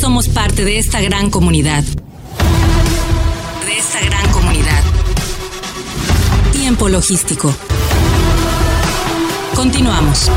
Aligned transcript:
somos 0.00 0.28
parte 0.28 0.64
de 0.64 0.78
esta 0.78 1.02
gran 1.02 1.28
comunidad. 1.28 1.84
De 1.84 3.78
esta 3.78 4.00
gran 4.00 4.32
comunidad. 4.32 4.82
Tiempo 6.52 6.88
logístico. 6.88 7.54
Continuamos. 9.54 10.30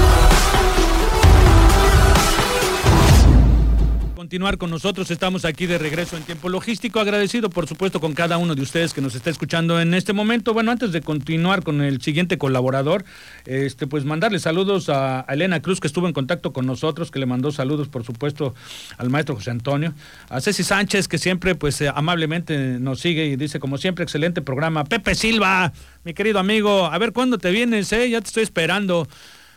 Continuar 4.33 4.57
con 4.57 4.71
nosotros. 4.71 5.11
Estamos 5.11 5.45
aquí 5.45 5.67
de 5.67 5.77
regreso 5.77 6.17
en 6.17 6.23
tiempo 6.23 6.49
logístico. 6.49 6.99
Agradecido, 6.99 7.51
por 7.51 7.67
supuesto, 7.67 7.99
con 7.99 8.13
cada 8.13 8.39
uno 8.39 8.55
de 8.55 8.63
ustedes 8.63 8.91
que 8.91 8.99
nos 8.99 9.13
está 9.13 9.29
escuchando 9.29 9.79
en 9.79 9.93
este 9.93 10.11
momento. 10.11 10.55
Bueno, 10.55 10.71
antes 10.71 10.91
de 10.91 11.01
continuar 11.01 11.61
con 11.61 11.81
el 11.81 12.01
siguiente 12.01 12.39
colaborador, 12.39 13.05
este, 13.45 13.85
pues 13.85 14.05
mandarle 14.05 14.39
saludos 14.39 14.89
a, 14.89 15.23
Elena 15.29 15.61
Cruz, 15.61 15.79
que 15.79 15.85
estuvo 15.85 16.07
en 16.07 16.13
contacto 16.13 16.51
con 16.51 16.65
nosotros, 16.65 17.11
que 17.11 17.19
le 17.19 17.27
mandó 17.27 17.51
saludos, 17.51 17.89
por 17.89 18.03
supuesto, 18.05 18.55
al 18.97 19.11
maestro 19.11 19.35
José 19.35 19.51
Antonio. 19.51 19.93
A 20.29 20.41
Ceci 20.41 20.63
Sánchez, 20.63 21.07
que 21.07 21.19
siempre, 21.19 21.53
pues, 21.53 21.79
eh, 21.81 21.91
amablemente 21.93 22.57
nos 22.79 23.01
sigue 23.01 23.27
y 23.27 23.35
dice, 23.35 23.59
como 23.59 23.77
siempre, 23.77 24.01
excelente 24.01 24.41
programa. 24.41 24.83
Pepe 24.83 25.13
Silva, 25.13 25.73
mi 26.05 26.15
querido 26.15 26.39
amigo, 26.39 26.87
a 26.87 26.97
ver 26.97 27.13
cuándo 27.13 27.37
te 27.37 27.51
vienes, 27.51 27.93
¿eh? 27.93 28.09
Ya 28.09 28.19
te 28.19 28.29
estoy 28.29 28.41
esperando. 28.41 29.07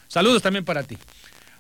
Saludos 0.07 0.43
también 0.43 0.67
para 0.67 0.83
ti. 0.83 0.99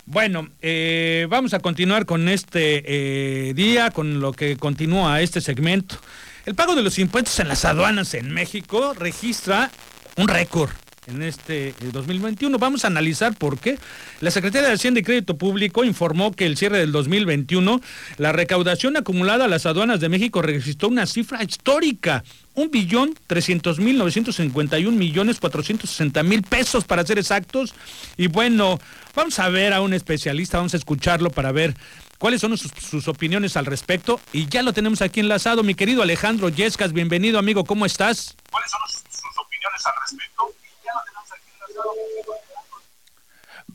Bueno, 0.08 0.48
eh, 0.62 1.26
vamos 1.28 1.52
a 1.52 1.58
continuar 1.58 2.06
con 2.06 2.28
este 2.28 3.48
eh, 3.48 3.54
día, 3.54 3.90
con 3.90 4.20
lo 4.20 4.32
que 4.32 4.56
continúa 4.56 5.20
este 5.20 5.40
segmento. 5.40 5.96
El 6.44 6.54
pago 6.54 6.76
de 6.76 6.82
los 6.82 7.00
impuestos 7.00 7.40
en 7.40 7.48
las 7.48 7.64
aduanas 7.64 8.14
en 8.14 8.32
México 8.32 8.94
registra 8.94 9.72
un 10.16 10.28
récord 10.28 10.70
en 11.06 11.22
este 11.22 11.74
2021. 11.92 12.56
Eh, 12.56 12.58
Vamos 12.60 12.84
a 12.84 12.88
analizar 12.88 13.34
por 13.34 13.58
qué. 13.58 13.78
La 14.20 14.30
Secretaría 14.30 14.68
de 14.68 14.74
Hacienda 14.74 15.00
y 15.00 15.02
Crédito 15.02 15.36
Público 15.36 15.84
informó 15.84 16.32
que 16.32 16.46
el 16.46 16.56
cierre 16.56 16.78
del 16.78 16.92
2021, 16.92 17.80
la 18.18 18.32
recaudación 18.32 18.96
acumulada 18.96 19.44
a 19.44 19.48
las 19.48 19.66
aduanas 19.66 20.00
de 20.00 20.08
México 20.08 20.42
registró 20.42 20.88
una 20.88 21.06
cifra 21.06 21.42
histórica, 21.42 22.24
un 22.54 22.70
billón 22.70 23.14
trescientos 23.26 23.78
mil 23.78 23.98
novecientos 23.98 24.36
cincuenta 24.36 24.78
y 24.78 24.86
un 24.86 24.96
millones 24.96 25.40
cuatrocientos 25.40 25.90
sesenta 25.90 26.22
mil 26.22 26.42
pesos 26.42 26.84
para 26.84 27.04
ser 27.04 27.18
exactos. 27.18 27.74
Y 28.16 28.28
bueno, 28.28 28.78
vamos 29.14 29.38
a 29.38 29.48
ver 29.48 29.72
a 29.72 29.80
un 29.80 29.92
especialista, 29.92 30.58
vamos 30.58 30.74
a 30.74 30.78
escucharlo 30.78 31.30
para 31.30 31.52
ver 31.52 31.74
cuáles 32.18 32.40
son 32.40 32.56
sus, 32.56 33.08
opiniones 33.08 33.56
al 33.56 33.66
respecto. 33.66 34.20
Y 34.32 34.46
ya 34.46 34.62
lo 34.62 34.72
tenemos 34.72 35.02
aquí 35.02 35.20
enlazado, 35.20 35.62
mi 35.62 35.74
querido 35.74 36.02
Alejandro 36.02 36.48
Yescas, 36.48 36.92
bienvenido 36.92 37.38
amigo, 37.38 37.64
¿cómo 37.64 37.86
estás? 37.86 38.36
¿Cuáles 38.50 38.70
son 38.70 38.80
sus 38.88 39.38
opiniones 39.38 39.86
al 39.86 39.92
respecto? 40.00 40.55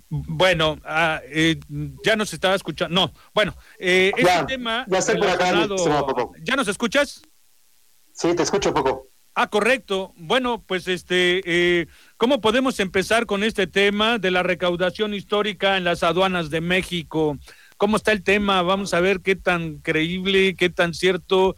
Bueno, 0.10 0.78
ah, 0.84 1.22
eh, 1.26 1.58
ya 2.04 2.16
nos 2.16 2.34
estaba 2.34 2.56
escuchando. 2.56 2.94
No, 2.94 3.14
bueno, 3.34 3.56
eh, 3.80 4.12
este 4.18 4.46
tema. 4.46 4.86
Ya 4.90 4.98
estoy 4.98 5.18
por 5.18 5.30
acá, 5.30 5.54
¿Ya 6.42 6.56
nos 6.56 6.68
escuchas? 6.68 7.22
Sí, 8.14 8.36
te 8.36 8.44
escucho 8.44 8.74
poco. 8.74 9.08
Ah, 9.34 9.48
correcto. 9.48 10.14
Bueno, 10.18 10.64
pues 10.68 10.90
este, 10.90 11.42
eh, 11.46 11.88
¿cómo 12.18 12.42
podemos 12.42 12.80
empezar 12.82 13.26
con 13.26 13.44
este 13.44 13.66
tema 13.66 14.20
de 14.20 14.32
la 14.32 14.44
recaudación 14.44 15.14
histórica 15.14 15.78
en 15.78 15.86
las 15.86 16.04
aduanas 16.04 16.50
de 16.50 16.60
México? 16.60 17.38
¿Cómo 17.78 17.96
está 17.96 18.12
el 18.12 18.24
tema? 18.24 18.62
Vamos 18.62 18.94
a 18.94 19.00
ver 19.00 19.22
qué 19.22 19.38
tan 19.38 19.78
creíble, 19.80 20.56
qué 20.56 20.70
tan 20.70 20.94
cierto 20.94 21.56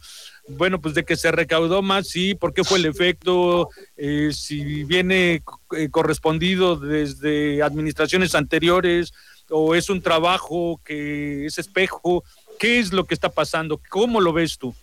bueno, 0.48 0.80
pues 0.80 0.94
de 0.94 1.04
que 1.04 1.16
se 1.16 1.32
recaudó 1.32 1.82
más, 1.82 2.08
sí, 2.08 2.34
¿por 2.34 2.52
qué 2.52 2.64
fue 2.64 2.78
el 2.78 2.86
efecto? 2.86 3.68
Eh, 3.96 4.30
si 4.32 4.84
viene 4.84 5.42
eh, 5.76 5.88
correspondido 5.90 6.76
desde 6.76 7.62
administraciones 7.62 8.34
anteriores 8.34 9.12
o 9.50 9.74
es 9.74 9.88
un 9.88 10.02
trabajo 10.02 10.80
que 10.84 11.46
es 11.46 11.58
espejo, 11.58 12.24
¿qué 12.58 12.78
es 12.78 12.92
lo 12.92 13.04
que 13.04 13.14
está 13.14 13.30
pasando? 13.30 13.80
¿Cómo 13.90 14.20
lo 14.20 14.32
ves 14.32 14.58
tú? 14.58 14.74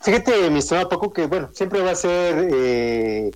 Fíjate, 0.00 0.50
mi 0.50 0.58
estimado 0.58 0.88
Paco, 0.88 1.12
que 1.12 1.26
bueno, 1.26 1.50
siempre 1.52 1.80
va 1.80 1.92
a 1.92 1.96
ser 1.96 2.48
eh, 2.52 3.30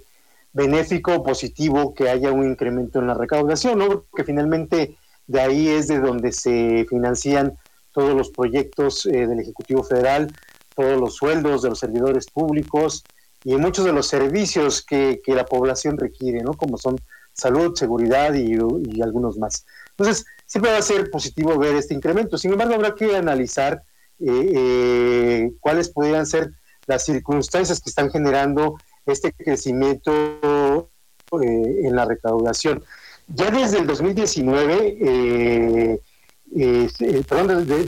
benéfico, 0.52 1.22
positivo 1.22 1.94
que 1.94 2.08
haya 2.08 2.32
un 2.32 2.44
incremento 2.44 2.98
en 2.98 3.06
la 3.06 3.14
recaudación, 3.14 3.78
¿no? 3.78 4.04
Porque 4.10 4.24
finalmente 4.24 4.96
de 5.26 5.40
ahí 5.40 5.68
es 5.68 5.86
de 5.88 6.00
donde 6.00 6.32
se 6.32 6.86
financian 6.88 7.56
todos 7.92 8.14
los 8.16 8.30
proyectos 8.30 9.04
del 9.04 9.40
Ejecutivo 9.40 9.82
Federal, 9.82 10.32
todos 10.74 11.00
los 11.00 11.16
sueldos 11.16 11.62
de 11.62 11.70
los 11.70 11.78
servidores 11.78 12.26
públicos 12.26 13.02
y 13.44 13.56
muchos 13.56 13.84
de 13.84 13.92
los 13.92 14.06
servicios 14.06 14.82
que, 14.82 15.20
la 15.26 15.44
población 15.44 15.96
requiere, 15.96 16.42
¿no? 16.42 16.54
Como 16.54 16.78
son 16.78 16.96
salud, 17.32 17.74
seguridad 17.74 18.34
y, 18.34 18.54
algunos 19.00 19.38
más. 19.38 19.64
Entonces, 19.90 20.26
siempre 20.46 20.72
va 20.72 20.78
a 20.78 20.82
ser 20.82 21.10
positivo 21.10 21.58
ver 21.58 21.76
este 21.76 21.94
incremento. 21.94 22.36
Sin 22.36 22.52
embargo, 22.52 22.74
habrá 22.74 22.94
que 22.94 23.16
analizar 23.16 23.82
eh, 24.18 24.52
eh, 24.54 25.52
cuáles 25.60 25.88
podrían 25.88 26.26
ser 26.26 26.52
las 26.86 27.04
circunstancias 27.04 27.80
que 27.80 27.88
están 27.88 28.10
generando 28.10 28.76
este 29.06 29.32
crecimiento 29.32 30.90
eh, 31.42 31.80
en 31.84 31.96
la 31.96 32.04
recaudación. 32.04 32.84
Ya 33.28 33.50
desde 33.50 33.78
el 33.78 33.86
2019, 33.86 36.00
perdón, 37.26 37.66
desde, 37.66 37.86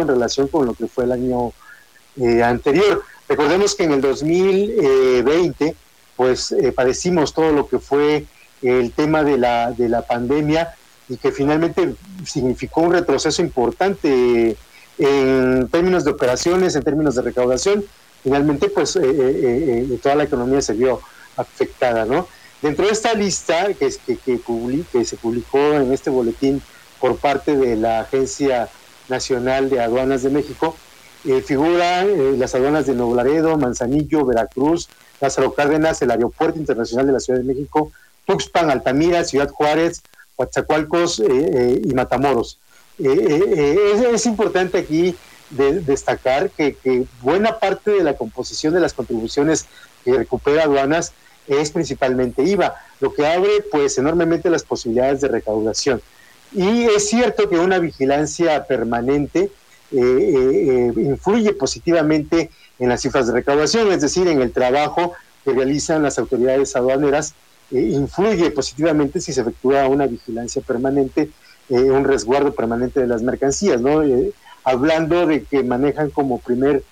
en 0.00 0.08
relación 0.08 0.48
con 0.48 0.66
lo 0.66 0.74
que 0.74 0.86
fue 0.86 1.04
el 1.04 1.12
año 1.12 1.52
eh, 2.16 2.42
anterior. 2.42 3.02
Recordemos 3.28 3.74
que 3.74 3.84
en 3.84 3.92
el 3.92 4.00
2020, 4.00 5.74
pues 6.16 6.52
eh, 6.52 6.72
padecimos 6.72 7.34
todo 7.34 7.52
lo 7.52 7.68
que 7.68 7.78
fue 7.78 8.24
el 8.62 8.92
tema 8.92 9.22
de 9.22 9.38
la, 9.38 9.72
de 9.72 9.88
la 9.88 10.02
pandemia 10.02 10.74
y 11.08 11.16
que 11.16 11.32
finalmente 11.32 11.94
significó 12.24 12.82
un 12.82 12.92
retroceso 12.92 13.42
importante 13.42 14.56
en 14.98 15.68
términos 15.68 16.04
de 16.04 16.10
operaciones, 16.10 16.74
en 16.74 16.82
términos 16.82 17.14
de 17.14 17.22
recaudación. 17.22 17.84
Finalmente, 18.22 18.68
pues 18.68 18.98
eh, 19.00 19.98
toda 20.02 20.14
la 20.14 20.24
economía 20.24 20.60
se 20.62 20.72
vio 20.72 21.00
afectada, 21.36 22.06
¿no? 22.06 22.26
Dentro 22.62 22.86
de 22.86 22.92
esta 22.92 23.12
lista 23.14 23.74
que, 23.74 23.92
que, 24.06 24.16
que, 24.16 24.40
que 24.90 25.04
se 25.04 25.16
publicó 25.16 25.58
en 25.58 25.92
este 25.92 26.10
boletín 26.10 26.62
por 26.98 27.16
parte 27.16 27.56
de 27.56 27.76
la 27.76 28.00
agencia 28.00 28.68
Nacional 29.08 29.70
de 29.70 29.80
Aduanas 29.80 30.22
de 30.22 30.30
México, 30.30 30.76
eh, 31.24 31.42
figuran 31.42 32.08
eh, 32.08 32.34
las 32.38 32.54
aduanas 32.54 32.86
de 32.86 32.94
Noblaredo, 32.94 33.56
Manzanillo, 33.56 34.24
Veracruz, 34.24 34.88
Lázaro 35.20 35.54
Cárdenas, 35.54 36.00
el 36.02 36.10
Aeropuerto 36.12 36.58
Internacional 36.58 37.06
de 37.06 37.12
la 37.12 37.20
Ciudad 37.20 37.40
de 37.40 37.44
México, 37.44 37.90
Tuxpan, 38.26 38.70
Altamira, 38.70 39.24
Ciudad 39.24 39.50
Juárez, 39.50 40.02
Coatzacoalcos 40.36 41.20
eh, 41.20 41.82
y 41.84 41.94
Matamoros. 41.94 42.58
Es, 42.98 44.24
importante 44.24 44.78
aquí 44.78 45.14
destacar 45.50 46.50
que, 46.50 47.06
buena 47.20 47.58
parte 47.58 47.90
de 47.90 48.02
la 48.02 48.14
composición 48.14 48.72
de 48.72 48.80
las 48.80 48.94
contribuciones 48.94 49.66
que 50.04 50.14
recupera 50.14 50.62
aduanas 50.62 51.12
es 51.46 51.70
principalmente 51.70 52.42
IVA, 52.42 52.74
lo 53.00 53.12
que 53.12 53.26
abre 53.26 53.50
pues 53.70 53.98
enormemente 53.98 54.48
las 54.48 54.62
posibilidades 54.62 55.20
de 55.20 55.28
recaudación. 55.28 56.00
Y 56.52 56.84
es 56.84 57.08
cierto 57.08 57.48
que 57.48 57.58
una 57.58 57.78
vigilancia 57.78 58.66
permanente 58.66 59.50
eh, 59.92 59.98
eh, 59.98 60.92
influye 60.96 61.52
positivamente 61.52 62.50
en 62.78 62.88
las 62.88 63.02
cifras 63.02 63.26
de 63.28 63.34
recaudación, 63.34 63.92
es 63.92 64.00
decir, 64.00 64.26
en 64.26 64.40
el 64.42 64.52
trabajo 64.52 65.12
que 65.44 65.52
realizan 65.52 66.02
las 66.02 66.18
autoridades 66.18 66.74
aduaneras, 66.74 67.34
eh, 67.70 67.80
influye 67.80 68.50
positivamente 68.50 69.20
si 69.20 69.32
se 69.32 69.42
efectúa 69.42 69.86
una 69.88 70.06
vigilancia 70.06 70.62
permanente, 70.62 71.30
un 71.68 72.04
resguardo 72.04 72.54
permanente 72.54 73.00
de 73.00 73.08
las 73.08 73.22
mercancías, 73.22 73.80
¿no? 73.80 74.00
hablando 74.62 75.26
de 75.26 75.42
que 75.42 75.64
manejan 75.64 76.10
como 76.10 76.38
primer 76.38 76.84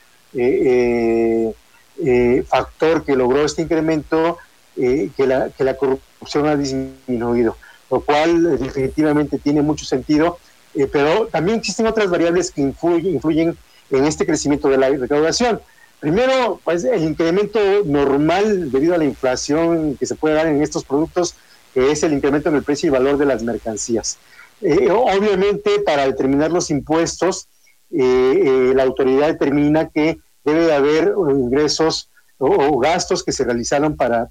factor 2.48 3.04
que 3.04 3.14
logró 3.14 3.44
este 3.44 3.62
incremento 3.62 4.38
que 4.74 5.12
la, 5.18 5.50
que 5.50 5.62
la 5.62 5.76
corrupción 5.76 6.48
ha 6.48 6.56
disminuido 6.56 7.56
lo 7.94 8.00
cual 8.00 8.46
eh, 8.46 8.56
definitivamente 8.56 9.38
tiene 9.38 9.62
mucho 9.62 9.84
sentido, 9.84 10.38
eh, 10.74 10.88
pero 10.90 11.28
también 11.28 11.58
existen 11.58 11.86
otras 11.86 12.10
variables 12.10 12.50
que 12.50 12.60
influyen, 12.60 13.56
en 13.90 14.04
este 14.04 14.26
crecimiento 14.26 14.68
de 14.68 14.78
la 14.78 14.88
recaudación. 14.88 15.60
Primero, 16.00 16.60
pues 16.64 16.82
el 16.82 17.04
incremento 17.04 17.60
normal 17.84 18.72
debido 18.72 18.94
a 18.94 18.98
la 18.98 19.04
inflación 19.04 19.96
que 19.96 20.06
se 20.06 20.16
puede 20.16 20.34
dar 20.34 20.48
en 20.48 20.60
estos 20.60 20.84
productos, 20.84 21.36
que 21.72 21.92
es 21.92 22.02
el 22.02 22.12
incremento 22.12 22.48
en 22.48 22.56
el 22.56 22.64
precio 22.64 22.88
y 22.88 22.90
valor 22.90 23.16
de 23.16 23.26
las 23.26 23.44
mercancías. 23.44 24.18
Eh, 24.60 24.90
obviamente, 24.90 25.78
para 25.86 26.06
determinar 26.06 26.50
los 26.50 26.70
impuestos, 26.70 27.46
la 27.90 28.82
autoridad 28.82 29.28
determina 29.28 29.88
que 29.88 30.18
debe 30.42 30.66
de 30.66 30.74
haber 30.74 31.14
ingresos 31.30 32.10
o, 32.38 32.80
gastos 32.80 33.22
que 33.22 33.30
se 33.30 33.44
realizaron 33.44 33.96
para, 33.96 34.28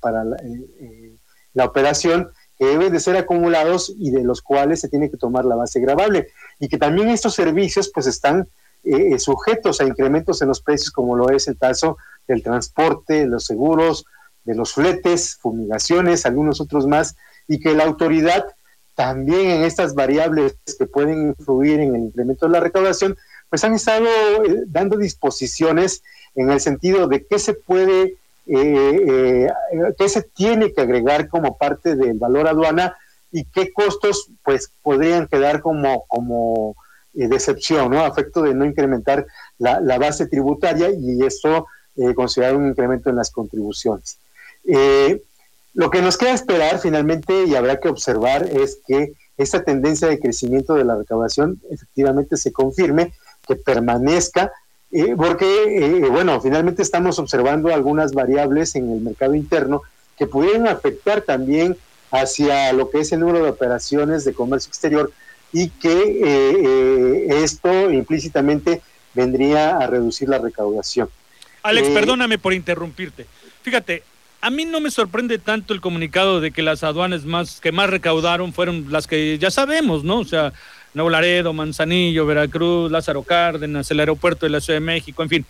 la 1.53 1.65
operación 1.65 2.29
que 2.57 2.65
deben 2.65 2.93
de 2.93 2.99
ser 2.99 3.17
acumulados 3.17 3.93
y 3.97 4.11
de 4.11 4.23
los 4.23 4.41
cuales 4.41 4.79
se 4.79 4.89
tiene 4.89 5.09
que 5.09 5.17
tomar 5.17 5.45
la 5.45 5.55
base 5.55 5.79
grabable. 5.79 6.29
Y 6.59 6.67
que 6.67 6.77
también 6.77 7.09
estos 7.09 7.33
servicios 7.33 7.91
pues 7.93 8.07
están 8.07 8.47
eh, 8.83 9.17
sujetos 9.19 9.81
a 9.81 9.85
incrementos 9.85 10.41
en 10.41 10.49
los 10.49 10.61
precios, 10.61 10.91
como 10.91 11.15
lo 11.15 11.29
es 11.29 11.47
el 11.47 11.57
caso 11.57 11.97
del 12.27 12.43
transporte, 12.43 13.25
los 13.25 13.45
seguros, 13.45 14.05
de 14.43 14.55
los 14.55 14.73
fletes, 14.73 15.35
fumigaciones, 15.35 16.25
algunos 16.25 16.59
otros 16.59 16.87
más, 16.87 17.15
y 17.47 17.59
que 17.59 17.73
la 17.73 17.85
autoridad 17.85 18.45
también 18.95 19.49
en 19.49 19.63
estas 19.63 19.95
variables 19.95 20.55
que 20.77 20.85
pueden 20.85 21.29
influir 21.29 21.79
en 21.79 21.95
el 21.95 22.01
incremento 22.03 22.45
de 22.45 22.51
la 22.51 22.59
recaudación, 22.59 23.17
pues 23.49 23.63
han 23.63 23.73
estado 23.73 24.05
eh, 24.45 24.63
dando 24.67 24.97
disposiciones 24.97 26.03
en 26.35 26.49
el 26.51 26.59
sentido 26.59 27.07
de 27.07 27.25
qué 27.25 27.39
se 27.39 27.53
puede, 27.53 28.17
eh, 28.45 29.47
qué 29.97 30.09
se 30.09 30.21
tiene 30.21 30.73
que 30.73 30.81
agregar 30.81 31.27
como 31.29 31.57
parte 31.57 31.95
del 31.95 32.17
valor 32.17 32.47
aduana 32.47 32.97
y 33.31 33.45
qué 33.45 33.71
costos 33.73 34.29
pues 34.43 34.71
podrían 34.81 35.27
quedar 35.27 35.61
como, 35.61 36.05
como 36.07 36.75
decepción, 37.13 37.91
¿no? 37.91 38.03
A 38.03 38.13
de 38.13 38.53
no 38.53 38.65
incrementar 38.65 39.25
la, 39.57 39.79
la 39.79 39.97
base 39.97 40.27
tributaria 40.27 40.89
y 40.91 41.23
eso 41.23 41.67
considerar 42.15 42.55
un 42.55 42.67
incremento 42.67 43.09
en 43.09 43.15
las 43.15 43.29
contribuciones. 43.29 44.17
Lo 45.73 45.89
que 45.89 46.01
nos 46.01 46.17
queda 46.17 46.33
esperar 46.33 46.79
finalmente 46.79 47.45
y 47.45 47.55
habrá 47.55 47.79
que 47.79 47.89
observar 47.89 48.43
es 48.43 48.79
que 48.85 49.13
esta 49.37 49.63
tendencia 49.63 50.07
de 50.07 50.19
crecimiento 50.19 50.75
de 50.75 50.85
la 50.85 50.95
recaudación 50.95 51.59
efectivamente 51.71 52.37
se 52.37 52.51
confirme, 52.51 53.13
que 53.47 53.55
permanezca, 53.55 54.51
eh, 54.93 55.15
porque, 55.17 55.45
eh, 55.45 56.07
bueno, 56.09 56.39
finalmente 56.39 56.83
estamos 56.83 57.17
observando 57.17 57.73
algunas 57.73 58.13
variables 58.13 58.75
en 58.75 58.91
el 58.91 59.01
mercado 59.01 59.33
interno 59.33 59.81
que 60.17 60.27
pudieran 60.27 60.67
afectar 60.67 61.21
también 61.21 61.75
hacia 62.11 62.71
lo 62.73 62.91
que 62.91 62.99
es 62.99 63.11
el 63.11 63.21
número 63.21 63.43
de 63.43 63.49
operaciones 63.49 64.23
de 64.23 64.33
comercio 64.33 64.69
exterior 64.69 65.11
y 65.51 65.69
que 65.69 66.21
eh, 66.23 67.43
esto 67.43 67.89
implícitamente 67.89 68.83
vendría 69.15 69.77
a 69.77 69.87
reducir 69.87 70.29
la 70.29 70.37
recaudación. 70.37 71.09
Alex, 71.63 71.89
perdóname 71.89 72.37
por 72.37 72.53
interrumpirte. 72.53 73.25
Fíjate, 73.63 74.03
a 74.41 74.51
mí 74.51 74.65
no 74.65 74.79
me 74.79 74.91
sorprende 74.91 75.39
tanto 75.39 75.73
el 75.73 75.81
comunicado 75.81 76.39
de 76.39 76.51
que 76.51 76.61
las 76.61 76.83
aduanas 76.83 77.25
más 77.25 77.59
que 77.61 77.71
más 77.71 77.89
recaudaron 77.89 78.53
fueron 78.53 78.91
las 78.91 79.07
que 79.07 79.39
ya 79.39 79.49
sabemos, 79.49 80.03
¿no? 80.03 80.19
O 80.19 80.25
sea, 80.25 80.53
Nuevo 80.93 81.09
Laredo, 81.09 81.53
Manzanillo, 81.53 82.25
Veracruz, 82.25 82.91
Lázaro 82.91 83.23
Cárdenas, 83.23 83.89
el 83.91 83.99
aeropuerto 83.99 84.45
de 84.45 84.51
la 84.51 84.61
Ciudad 84.61 84.77
de 84.77 84.85
México, 84.85 85.23
en 85.23 85.29
fin. 85.29 85.45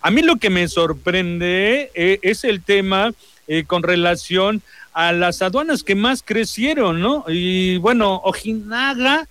A 0.00 0.10
mí 0.10 0.22
lo 0.22 0.36
que 0.36 0.50
me 0.50 0.68
sorprende 0.68 1.90
eh, 1.94 2.18
es 2.22 2.44
el 2.44 2.62
tema 2.62 3.12
eh, 3.48 3.64
con 3.64 3.82
relación 3.82 4.62
a 4.92 5.12
las 5.12 5.42
aduanas 5.42 5.82
que 5.82 5.94
más 5.94 6.22
crecieron, 6.22 7.00
¿no? 7.00 7.24
Y 7.28 7.78
bueno, 7.78 8.20
Ojinaga, 8.24 9.26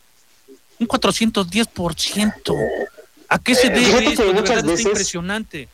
un 0.79 0.87
410%. 0.87 2.55
¿A 3.29 3.39
qué 3.39 3.55
se 3.55 3.69
debe 3.69 4.05
esto? 4.05 4.25
De 4.25 4.33
verdad 4.33 4.69
está 4.69 4.89
impresionante 4.89 5.69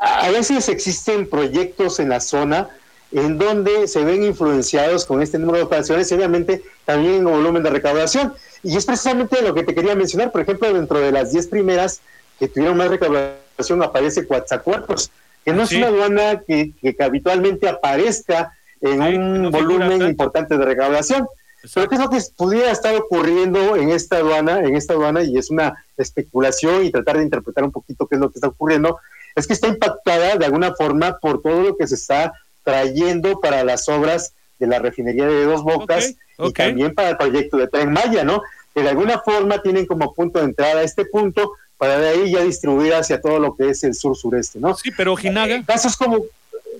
a 0.00 0.30
veces 0.30 0.68
existen 0.68 1.28
proyectos 1.28 2.00
en 2.00 2.08
la 2.08 2.20
zona 2.20 2.70
en 3.12 3.38
donde 3.38 3.88
se 3.88 4.04
ven 4.04 4.22
influenciados 4.22 5.04
con 5.04 5.22
este 5.22 5.38
número 5.38 5.58
de 5.58 5.64
operaciones 5.64 6.10
y 6.10 6.14
obviamente 6.14 6.62
también 6.84 7.14
en 7.14 7.24
volumen 7.24 7.62
de 7.62 7.70
recaudación. 7.70 8.32
Y 8.62 8.76
es 8.76 8.86
precisamente 8.86 9.42
lo 9.42 9.54
que 9.54 9.64
te 9.64 9.74
quería 9.74 9.94
mencionar. 9.94 10.30
Por 10.30 10.42
ejemplo, 10.42 10.72
dentro 10.72 11.00
de 11.00 11.10
las 11.10 11.32
10 11.32 11.48
primeras 11.48 12.00
que 12.38 12.48
tuvieron 12.48 12.76
más 12.76 12.88
recaudación 12.88 13.82
aparece 13.82 14.26
Coatzacoalcos, 14.26 15.10
que 15.44 15.52
no 15.52 15.64
es 15.64 15.72
una 15.72 15.88
aduana 15.88 16.42
que, 16.46 16.72
habitualmente 17.00 17.68
aparezca 17.68 18.52
en 18.80 19.02
un 19.02 19.50
volumen 19.50 20.02
importante 20.02 20.56
de 20.56 20.64
recaudación. 20.64 21.26
Pero 21.74 21.88
¿qué 21.88 21.94
es 21.96 22.00
lo 22.00 22.08
que 22.08 22.18
pudiera 22.36 22.70
estar 22.70 22.94
ocurriendo 22.96 23.76
en 23.76 23.90
esta 23.90 24.16
aduana, 24.16 24.60
en 24.60 24.76
esta 24.76 24.94
aduana? 24.94 25.22
Y 25.22 25.36
es 25.36 25.50
una 25.50 25.84
especulación 25.96 26.84
y 26.84 26.90
tratar 26.90 27.18
de 27.18 27.24
interpretar 27.24 27.64
un 27.64 27.72
poquito 27.72 28.06
qué 28.06 28.14
es 28.14 28.20
lo 28.20 28.30
que 28.30 28.38
está 28.38 28.48
ocurriendo 28.48 28.98
es 29.34 29.46
que 29.46 29.52
está 29.52 29.68
impactada 29.68 30.36
de 30.36 30.46
alguna 30.46 30.74
forma 30.74 31.18
por 31.18 31.40
todo 31.42 31.62
lo 31.62 31.76
que 31.76 31.86
se 31.86 31.94
está 31.94 32.32
trayendo 32.70 33.40
para 33.40 33.64
las 33.64 33.88
obras 33.88 34.32
de 34.60 34.66
la 34.68 34.78
refinería 34.78 35.26
de 35.26 35.44
Dos 35.44 35.64
Bocas 35.64 36.14
y 36.38 36.52
también 36.52 36.94
para 36.94 37.10
el 37.10 37.16
proyecto 37.16 37.56
de 37.56 37.66
Tren 37.66 37.92
Maya, 37.92 38.22
¿no? 38.22 38.42
Que 38.72 38.82
de 38.82 38.90
alguna 38.90 39.18
forma 39.18 39.60
tienen 39.60 39.86
como 39.86 40.14
punto 40.14 40.38
de 40.38 40.44
entrada 40.44 40.82
este 40.82 41.04
punto 41.04 41.52
para 41.78 41.98
de 41.98 42.10
ahí 42.10 42.32
ya 42.32 42.42
distribuir 42.42 42.94
hacia 42.94 43.20
todo 43.20 43.40
lo 43.40 43.56
que 43.56 43.70
es 43.70 43.82
el 43.82 43.94
sur-sureste, 43.94 44.60
¿no? 44.60 44.76
Sí, 44.76 44.92
pero 44.96 45.16
Jinaga. 45.16 45.56
Eh, 45.56 45.64
casos 45.66 45.96
como 45.96 46.20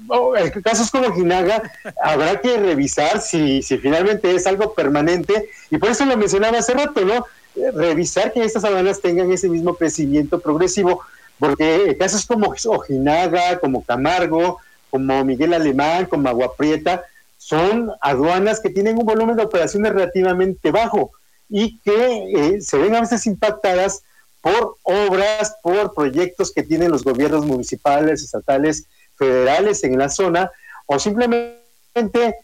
oh, 0.08 0.36
eh, 0.36 0.52
casos 0.62 0.90
como 0.92 1.12
Jinaga 1.12 1.62
habrá 2.02 2.40
que 2.40 2.56
revisar 2.56 3.20
si, 3.20 3.62
si 3.62 3.78
finalmente 3.78 4.32
es 4.32 4.46
algo 4.46 4.74
permanente 4.74 5.48
y 5.70 5.78
por 5.78 5.90
eso 5.90 6.04
lo 6.04 6.16
mencionaba 6.16 6.58
hace 6.58 6.74
rato, 6.74 7.00
¿no? 7.04 7.26
Eh, 7.56 7.72
revisar 7.74 8.32
que 8.32 8.44
estas 8.44 8.62
aduanas 8.62 9.00
tengan 9.00 9.32
ese 9.32 9.48
mismo 9.48 9.74
crecimiento 9.74 10.38
progresivo 10.38 11.02
porque 11.40 11.96
casos 11.98 12.26
como 12.26 12.54
Ojinaga, 12.66 13.58
como 13.58 13.82
Camargo, 13.82 14.60
como 14.90 15.24
Miguel 15.24 15.54
Alemán, 15.54 16.06
como 16.06 16.28
Agua 16.28 16.54
Prieta, 16.56 17.04
son 17.38 17.90
aduanas 18.00 18.60
que 18.60 18.70
tienen 18.70 18.98
un 18.98 19.06
volumen 19.06 19.36
de 19.36 19.44
operaciones 19.44 19.92
relativamente 19.92 20.70
bajo 20.70 21.12
y 21.48 21.78
que 21.78 22.32
eh, 22.34 22.60
se 22.60 22.78
ven 22.78 22.94
a 22.94 23.00
veces 23.00 23.26
impactadas 23.26 24.02
por 24.40 24.76
obras, 24.82 25.56
por 25.62 25.94
proyectos 25.94 26.52
que 26.52 26.62
tienen 26.62 26.90
los 26.90 27.04
gobiernos 27.04 27.46
municipales, 27.46 28.22
estatales, 28.22 28.86
federales 29.16 29.84
en 29.84 29.98
la 29.98 30.08
zona, 30.08 30.50
o 30.86 30.98
simplemente 30.98 32.36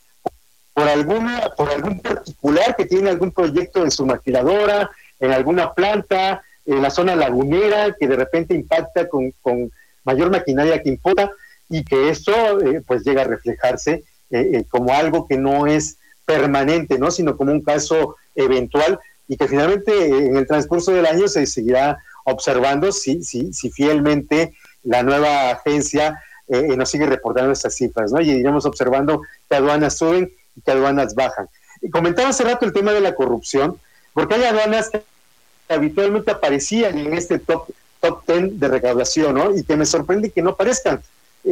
por 0.75 0.89
alguna, 0.89 1.51
por 1.57 1.71
algún 1.71 2.01
particular 2.01 2.77
que 2.77 2.85
tiene 2.85 3.11
algún 3.11 3.33
proyecto 3.33 3.83
en 3.83 3.91
su 3.91 4.05
maquiladora, 4.05 4.91
en 5.19 5.33
alguna 5.33 5.73
planta, 5.73 6.43
en 6.67 6.83
la 6.83 6.91
zona 6.91 7.17
lagunera, 7.17 7.95
que 7.99 8.07
de 8.07 8.17
repente 8.17 8.55
impacta 8.55 9.09
con, 9.09 9.33
mayor 10.05 10.31
maquinaria 10.31 10.83
que 10.83 10.89
importa 10.89 11.31
y 11.69 11.85
que 11.85 12.09
eso 12.09 12.61
eh, 12.61 12.83
pues 12.87 13.05
llega 13.05 13.23
a 13.23 13.27
reflejarse 13.27 14.05
eh, 14.31 14.51
eh, 14.53 14.65
como 14.69 14.93
algo 14.93 15.27
que 15.27 15.37
no 15.37 15.67
es 15.67 15.99
permanente, 16.25 16.99
¿no? 16.99 17.11
sino 17.11 17.37
como 17.37 17.53
un 17.53 17.63
caso 17.63 18.17
eventual 18.35 18.99
y 19.29 19.37
que 19.37 19.49
finalmente 19.49 20.07
en 20.07 20.37
el 20.37 20.47
transcurso 20.47 20.93
del 20.93 21.07
año 21.07 21.29
se 21.29 21.47
seguirá 21.47 21.99
observando 22.25 22.93
si, 22.93 23.23
si, 23.23 23.53
si 23.53 23.71
fielmente 23.71 24.55
la 24.83 25.03
nueva 25.03 25.51
agencia 25.51 26.21
nos 26.49 26.89
sigue 26.89 27.07
reportando 27.07 27.51
estas 27.51 27.75
cifras, 27.75 28.13
¿no? 28.13 28.21
Y 28.21 28.31
iremos 28.31 28.67
observando 28.67 29.23
que 29.49 29.57
aduanas 29.57 29.99
suben 29.99 30.31
y 30.55 30.61
que 30.61 30.71
aduanas 30.71 31.17
bajan. 31.17 31.49
Y 31.81 31.91
comentaba 31.91 32.29
hace 32.29 32.45
rato 32.45 32.65
el 32.65 32.73
tema 32.73 32.93
de 32.93 33.01
la 33.01 33.17
corrupción, 33.17 33.81
porque 34.15 34.37
hay 34.37 34.45
aduanas 34.45 34.91
que 34.91 35.03
habitualmente 35.69 36.31
aparecían 36.31 36.99
en 36.99 37.15
este 37.15 37.39
top, 37.39 37.69
top 38.01 38.23
10 38.27 38.61
de 38.61 38.69
recaudación, 38.69 39.35
¿no? 39.35 39.57
Y 39.57 39.65
que 39.65 39.77
me 39.77 39.87
sorprende 39.87 40.31
que 40.31 40.43
no 40.43 40.51
aparezcan, 40.51 40.97
eh, 40.97 41.01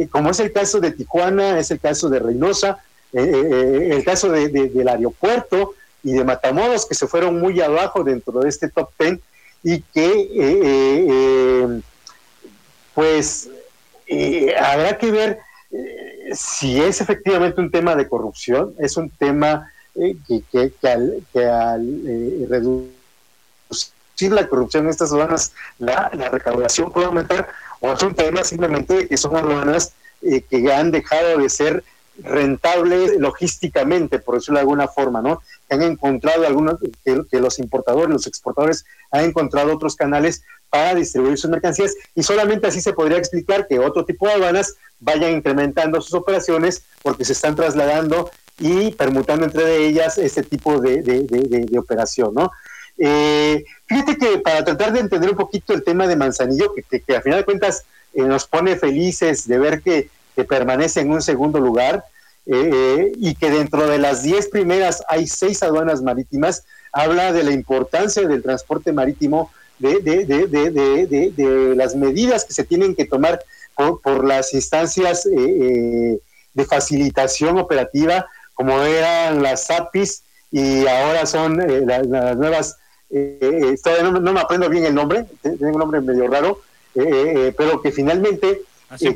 como 0.09 0.31
es 0.31 0.39
el 0.39 0.51
caso 0.51 0.79
de 0.79 0.91
Tijuana, 0.91 1.59
es 1.59 1.71
el 1.71 1.79
caso 1.79 2.09
de 2.09 2.19
Reynosa, 2.19 2.79
eh, 3.13 3.23
eh, 3.23 3.89
el 3.91 4.03
caso 4.03 4.29
de, 4.29 4.49
del 4.49 4.87
aeropuerto 4.87 5.73
y 6.03 6.13
de 6.13 6.23
Matamoros, 6.23 6.85
que 6.85 6.95
se 6.95 7.07
fueron 7.07 7.39
muy 7.39 7.61
abajo 7.61 8.03
dentro 8.03 8.39
de 8.41 8.49
este 8.49 8.69
top 8.69 8.89
10 8.99 9.19
y 9.63 9.81
que, 9.81 11.81
pues, 12.93 13.49
habrá 14.59 14.97
que 14.97 15.11
ver 15.11 15.39
si 16.33 16.81
es 16.81 17.01
efectivamente 17.01 17.59
un 17.59 17.71
tema 17.71 17.95
de 17.95 18.07
corrupción, 18.07 18.75
es 18.77 18.97
un 18.97 19.09
tema 19.09 19.71
que, 19.95 20.71
al, 20.83 21.23
que 21.33 21.45
al 21.45 22.47
reducir 22.47 22.95
la 24.23 24.47
corrupción 24.47 24.85
en 24.85 24.89
estas 24.89 25.11
aduanas, 25.11 25.53
la, 25.77 26.09
recaudación 26.09 26.91
puede 26.91 27.07
aumentar, 27.07 27.47
o 27.85 27.93
es 27.93 28.03
un 28.03 28.15
tema 28.15 28.43
simplemente 28.43 29.07
que 29.07 29.17
son 29.17 29.35
aduanas 29.35 29.93
eh, 30.21 30.41
que 30.41 30.73
han 30.73 30.91
dejado 30.91 31.37
de 31.37 31.49
ser 31.49 31.83
rentables 32.17 33.17
logísticamente, 33.19 34.19
por 34.19 34.35
decirlo 34.35 34.55
de 34.55 34.61
alguna 34.61 34.87
forma, 34.87 35.21
¿no? 35.21 35.41
Que 35.67 35.75
han 35.75 35.83
encontrado 35.83 36.47
algunos, 36.47 36.79
que, 37.03 37.39
los 37.39 37.59
importadores, 37.59 38.09
los 38.09 38.27
exportadores 38.27 38.85
han 39.11 39.25
encontrado 39.25 39.73
otros 39.73 39.95
canales 39.95 40.43
para 40.69 40.95
distribuir 40.95 41.37
sus 41.37 41.49
mercancías 41.49 41.93
y 42.15 42.23
solamente 42.23 42.67
así 42.67 42.81
se 42.81 42.93
podría 42.93 43.17
explicar 43.17 43.67
que 43.67 43.79
otro 43.79 44.05
tipo 44.05 44.27
de 44.27 44.33
aduanas 44.33 44.75
vayan 44.99 45.33
incrementando 45.33 46.01
sus 46.01 46.13
operaciones 46.13 46.83
porque 47.03 47.25
se 47.25 47.33
están 47.33 47.55
trasladando 47.55 48.31
y 48.57 48.91
permutando 48.91 49.45
entre 49.45 49.85
ellas 49.85 50.17
este 50.17 50.41
tipo 50.41 50.79
de, 50.79 51.01
de 51.01 51.79
operación, 51.79 52.33
¿no? 52.33 52.51
Eh, 52.97 53.65
fíjate 53.87 54.17
que 54.17 54.37
para 54.39 54.63
tratar 54.63 54.93
de 54.93 55.01
entender 55.01 55.29
un 55.29 55.35
poquito 55.35 55.73
el 55.73 55.83
tema 55.83 56.07
de 56.07 56.15
Manzanillo, 56.15 56.73
que, 56.73 57.01
que, 57.01 57.15
a 57.15 57.21
final 57.21 57.39
de 57.39 57.45
cuentas 57.45 57.83
eh, 58.13 58.21
nos 58.21 58.47
pone 58.47 58.75
felices 58.77 59.47
de 59.47 59.59
ver 59.59 59.81
que, 59.81 60.09
permanece 60.49 60.99
en 60.99 61.11
un 61.11 61.21
segundo 61.21 61.61
lugar 61.61 62.03
eh, 62.45 63.13
y 63.15 63.35
que 63.35 63.49
dentro 63.49 63.87
de 63.87 63.97
las 63.99 64.21
10 64.21 64.49
primeras 64.49 65.01
hay 65.07 65.27
seis 65.27 65.63
aduanas 65.63 66.01
marítimas, 66.01 66.65
habla 66.91 67.31
de 67.31 67.43
la 67.43 67.53
importancia 67.53 68.27
del 68.27 68.43
transporte 68.43 68.91
marítimo, 68.91 69.49
de, 69.79 70.01
de, 70.01 71.73
las 71.77 71.95
medidas 71.95 72.43
que 72.43 72.51
se 72.51 72.65
tienen 72.65 72.95
que 72.95 73.05
tomar 73.05 73.41
por, 73.75 74.25
las 74.25 74.53
instancias 74.53 75.23
de 75.23 76.65
facilitación 76.67 77.57
operativa, 77.59 78.27
como 78.55 78.81
eran 78.81 79.41
las 79.41 79.71
APIs 79.71 80.21
y 80.51 80.85
ahora 80.85 81.25
son 81.25 81.57
las 81.87 82.35
nuevas 82.35 82.75
eh, 83.17 83.75
todavía 83.81 84.11
no, 84.11 84.33
me 84.33 84.39
aprendo 84.41 84.69
bien 84.69 84.83
el 84.85 84.93
nombre, 84.93 85.25
tengo 85.41 85.67
un 85.67 85.79
nombre 85.79 86.01
medio 86.01 86.27
raro, 86.27 86.59
eh, 86.95 87.03
eh, 87.05 87.55
pero 87.57 87.81
que 87.81 87.91
finalmente 87.91 88.61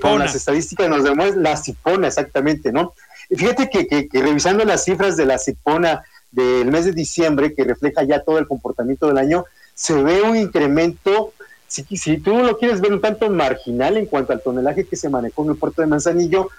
con 0.01 0.20
las 0.20 0.34
estadísticas 0.36 0.89
nos 0.89 1.03
demuestra 1.03 1.41
la 1.41 1.58
cipona 1.58 2.08
exactamente, 2.08 2.72
¿no? 2.72 2.94
fíjate 3.29 3.70
que, 3.70 4.08
que, 4.08 4.22
revisando 4.22 4.63
las 4.63 4.86
cifras 4.86 5.18
de 5.18 5.25
la 5.25 5.38
cipona 5.38 6.01
del 6.32 6.72
mes 6.72 6.86
de 6.86 6.94
diciembre, 6.94 7.53
que 7.53 7.63
refleja 7.65 8.03
ya 8.03 8.24
todo 8.24 8.39
el 8.39 8.48
comportamiento 8.48 9.08
del 9.08 9.18
año, 9.18 9.46
se 9.74 9.94
ve 10.01 10.22
un 10.22 10.38
incremento, 10.38 11.34
si, 11.68 11.84
si 11.98 12.18
tú 12.18 12.38
lo 12.38 12.58
quieres 12.58 12.82
ver 12.82 12.94
un 12.94 13.01
tanto 13.01 13.29
marginal 13.29 13.98
en 13.98 14.06
cuanto 14.06 14.32
al 14.32 14.41
tonelaje 14.41 14.86
que 14.86 14.96
se 14.96 15.10
manejó 15.10 15.44
en 15.44 15.51
el 15.51 15.58
puerto 15.58 15.82
de 15.82 15.88
Manzanillo 15.88 16.50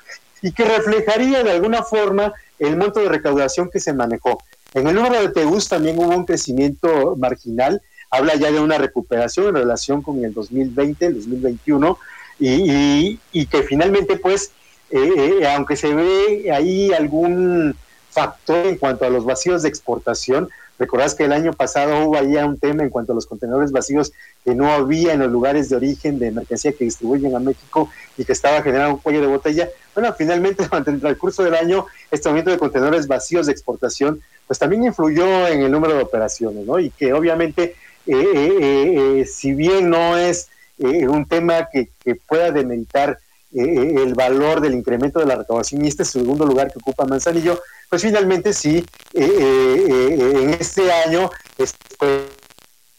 y 0.42 0.52
que 0.52 0.64
reflejaría 0.64 1.42
de 1.42 1.50
alguna 1.50 1.82
forma 1.82 2.32
el 2.58 2.76
monto 2.76 3.00
de 3.00 3.08
recaudación 3.08 3.70
que 3.70 3.80
se 3.80 3.92
manejó. 3.92 4.42
En 4.74 4.86
el 4.86 4.94
número 4.94 5.20
de 5.20 5.30
TEUs 5.30 5.68
también 5.68 5.98
hubo 5.98 6.16
un 6.16 6.24
crecimiento 6.24 7.16
marginal, 7.16 7.82
habla 8.10 8.36
ya 8.36 8.52
de 8.52 8.60
una 8.60 8.78
recuperación 8.78 9.48
en 9.48 9.54
relación 9.56 10.02
con 10.02 10.24
el 10.24 10.32
2020, 10.32 11.06
el 11.06 11.14
2021, 11.14 11.98
y, 12.38 13.18
y, 13.32 13.46
que 13.46 13.62
finalmente, 13.64 14.16
pues, 14.16 14.52
eh, 14.90 15.40
eh, 15.42 15.48
aunque 15.48 15.76
se 15.76 15.92
ve 15.92 16.50
ahí 16.52 16.92
algún 16.92 17.76
factor 18.10 18.66
en 18.66 18.76
cuanto 18.76 19.04
a 19.04 19.10
los 19.10 19.24
vacíos 19.24 19.62
de 19.62 19.68
exportación, 19.68 20.48
recordás 20.78 21.14
que 21.14 21.24
el 21.24 21.32
año 21.32 21.52
pasado 21.52 22.06
hubo 22.06 22.16
ahí 22.16 22.36
un 22.36 22.58
tema 22.58 22.82
en 22.82 22.88
cuanto 22.88 23.12
a 23.12 23.14
los 23.14 23.26
contenedores 23.26 23.72
vacíos 23.72 24.12
que 24.44 24.54
no 24.54 24.72
había 24.72 25.12
en 25.12 25.20
los 25.20 25.30
lugares 25.30 25.68
de 25.68 25.76
origen 25.76 26.18
de 26.18 26.30
mercancía 26.30 26.72
que 26.72 26.84
distribuyen 26.84 27.36
a 27.36 27.38
México 27.38 27.90
y 28.16 28.24
que 28.24 28.32
estaba 28.32 28.62
generando 28.62 28.94
un 28.94 29.00
cuello 29.00 29.20
de 29.20 29.26
botella. 29.26 29.68
Bueno, 29.94 30.14
finalmente, 30.16 30.64
durante 30.70 30.90
el 30.90 31.00
transcurso 31.00 31.44
del 31.44 31.54
año, 31.54 31.84
este 32.10 32.28
aumento 32.28 32.50
de 32.50 32.58
contenedores 32.58 33.06
vacíos 33.06 33.46
de 33.46 33.52
exportación, 33.52 34.22
pues 34.50 34.58
también 34.58 34.82
influyó 34.82 35.46
en 35.46 35.62
el 35.62 35.70
número 35.70 35.94
de 35.94 36.02
operaciones, 36.02 36.66
¿no? 36.66 36.80
Y 36.80 36.90
que 36.90 37.12
obviamente, 37.12 37.76
eh, 38.04 39.24
si 39.24 39.54
bien 39.54 39.88
no 39.88 40.16
es 40.16 40.48
eh, 40.80 41.06
un 41.06 41.24
tema 41.24 41.68
que, 41.70 41.88
pueda 42.26 42.50
demeritar 42.50 43.20
eh, 43.52 43.62
eh, 43.62 43.94
el 44.02 44.14
valor 44.14 44.60
del 44.60 44.74
incremento 44.74 45.20
de 45.20 45.26
la 45.26 45.36
recaudación 45.36 45.84
y 45.84 45.88
este 45.88 46.04
segundo 46.04 46.44
lugar 46.44 46.72
que 46.72 46.80
ocupa 46.80 47.04
Manzanillo, 47.04 47.60
pues 47.88 48.02
finalmente 48.02 48.52
sí, 48.52 48.84
en 49.14 50.56
este 50.58 50.90
año 50.90 51.30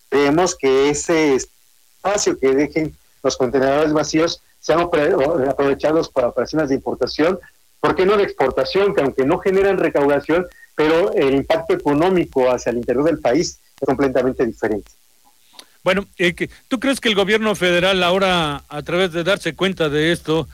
creemos 0.08 0.56
que 0.56 0.90
ese 0.90 1.36
espacio 1.36 2.40
que 2.40 2.54
dejen 2.54 2.96
los 3.24 3.36
contenedores 3.36 3.92
vacíos 3.92 4.42
sean 4.62 4.80
aprovechados 4.80 6.08
para 6.08 6.30
operaciones 6.30 6.70
de 6.70 6.76
importación, 6.76 7.40
¿por 7.82 7.96
qué 7.96 8.06
no 8.06 8.16
de 8.16 8.24
exportación? 8.24 8.96
Que 8.96 9.02
aunque 9.02 9.26
no 9.26 9.40
generan 9.40 9.78
recaudación, 9.78 10.46
pero 10.76 11.14
el 11.14 11.36
impacto 11.36 11.74
económico 11.74 12.50
hacia 12.50 12.70
el 12.70 12.78
interior 12.78 13.04
del 13.04 13.20
país 13.20 13.60
es 13.80 13.86
completamente 13.86 14.46
diferente. 14.46 14.90
Bueno, 15.84 16.06
eh, 16.18 16.34
¿tú 16.68 16.80
crees 16.80 17.00
que 17.00 17.10
el 17.10 17.16
gobierno 17.16 17.56
federal 17.56 18.04
ahora, 18.04 18.64
a 18.70 18.82
través 18.84 19.12
de 19.12 19.24
darse 19.24 19.56
cuenta 19.56 19.90
de 19.90 20.12
esto, 20.12 20.48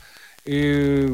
eh, 0.46 1.06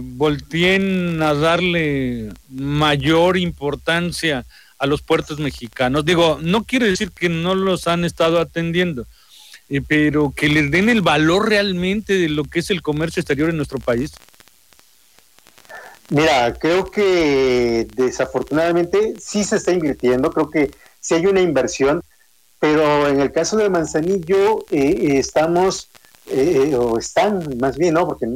a 1.21 1.35
darle 1.35 2.30
mayor 2.49 3.37
importancia 3.37 4.44
a 4.78 4.87
los 4.87 5.02
puertos 5.02 5.40
mexicanos? 5.40 6.04
Digo, 6.04 6.38
no 6.40 6.62
quiere 6.62 6.87
decir 6.87 7.11
que 7.11 7.28
no 7.28 7.56
los 7.56 7.88
han 7.88 8.04
estado 8.04 8.38
atendiendo, 8.38 9.04
eh, 9.68 9.80
pero 9.87 10.33
que 10.35 10.49
les 10.49 10.71
den 10.71 10.88
el 10.88 11.02
valor 11.02 11.49
realmente 11.49 12.14
de 12.14 12.28
lo 12.28 12.44
que 12.44 12.61
es 12.61 12.71
el 12.71 12.83
comercio 12.83 13.21
exterior 13.21 13.50
en 13.50 13.56
nuestro 13.56 13.80
país. 13.80 14.12
Mira, 16.11 16.52
creo 16.54 16.90
que 16.90 17.87
desafortunadamente 17.94 19.14
sí 19.18 19.42
se 19.42 19.56
está 19.56 19.73
invirtiendo, 19.73 20.30
creo 20.30 20.50
que 20.50 20.70
sí 21.00 21.14
hay 21.14 21.26
una 21.26 21.40
inversión, 21.40 22.02
pero 22.61 23.08
en 23.08 23.20
el 23.20 23.32
caso 23.32 23.56
de 23.56 23.70
Manzanillo 23.70 24.61
eh, 24.70 24.96
eh, 25.00 25.18
estamos, 25.18 25.88
eh, 26.26 26.75
o 26.76 26.99
están 26.99 27.58
más 27.58 27.76
bien, 27.76 27.94
¿no? 27.94 28.06
Porque 28.06 28.26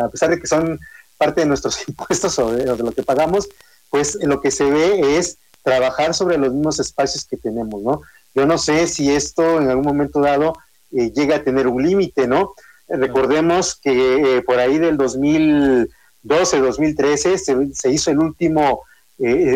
a 0.00 0.08
pesar 0.08 0.30
de 0.30 0.40
que 0.40 0.46
son 0.46 0.78
parte 1.16 1.40
de 1.40 1.46
nuestros 1.46 1.78
impuestos 1.88 2.38
o 2.38 2.52
de, 2.52 2.66
lo 2.66 2.92
que 2.92 3.02
pagamos, 3.02 3.48
pues 3.90 4.18
lo 4.22 4.40
que 4.40 4.50
se 4.50 4.64
ve 4.64 5.18
es 5.18 5.38
trabajar 5.62 6.14
sobre 6.14 6.38
los 6.38 6.52
mismos 6.52 6.78
espacios 6.78 7.24
que 7.24 7.36
tenemos, 7.36 7.82
¿no? 7.82 8.02
Yo 8.34 8.46
no 8.46 8.58
sé 8.58 8.86
si 8.86 9.10
esto 9.12 9.60
en 9.60 9.68
algún 9.68 9.86
momento 9.86 10.20
dado 10.20 10.54
llega 10.90 11.36
a 11.36 11.44
tener 11.44 11.66
un 11.66 11.82
límite, 11.82 12.28
¿no? 12.28 12.54
Recordemos 12.88 13.76
que 13.76 14.42
por 14.46 14.58
ahí 14.58 14.78
del 14.78 14.96
2012, 14.96 15.88
2013 16.28 17.38
se, 17.38 17.90
hizo 17.90 18.10
el 18.10 18.18
último, 18.18 18.82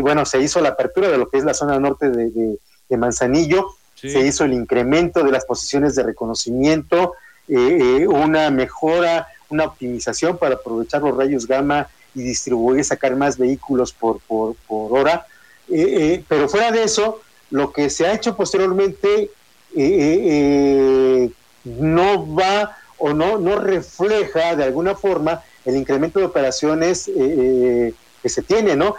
bueno, 0.00 0.24
se 0.24 0.40
hizo 0.40 0.60
la 0.60 0.70
apertura 0.70 1.08
de 1.08 1.18
lo 1.18 1.28
que 1.28 1.38
es 1.38 1.44
la 1.44 1.54
zona 1.54 1.78
norte 1.78 2.10
de 2.10 2.96
Manzanillo, 2.96 3.68
se 4.08 4.26
hizo 4.26 4.44
el 4.44 4.52
incremento 4.52 5.22
de 5.22 5.30
las 5.30 5.44
posiciones 5.44 5.94
de 5.94 6.02
reconocimiento, 6.02 7.14
eh, 7.48 8.00
eh, 8.00 8.08
una 8.08 8.50
mejora, 8.50 9.28
una 9.48 9.64
optimización 9.64 10.38
para 10.38 10.56
aprovechar 10.56 11.02
los 11.02 11.16
rayos 11.16 11.46
gamma 11.46 11.88
y 12.14 12.22
distribuir, 12.22 12.80
y 12.80 12.84
sacar 12.84 13.14
más 13.16 13.38
vehículos 13.38 13.92
por, 13.92 14.18
por, 14.20 14.56
hora. 14.68 15.26
Eh, 15.68 16.24
pero 16.28 16.48
fuera 16.48 16.72
de 16.72 16.82
eso, 16.82 17.20
lo 17.50 17.72
que 17.72 17.90
se 17.90 18.06
ha 18.06 18.14
hecho 18.14 18.36
posteriormente 18.36 19.30
no 21.64 22.34
va 22.34 22.76
o 22.98 23.12
no, 23.12 23.38
no 23.38 23.56
refleja 23.56 24.56
de 24.56 24.64
alguna 24.64 24.94
forma 24.94 25.42
el 25.64 25.76
incremento 25.76 26.18
de 26.18 26.26
operaciones 26.26 27.06
que 27.06 28.28
se 28.28 28.42
tiene, 28.42 28.76
¿no? 28.76 28.96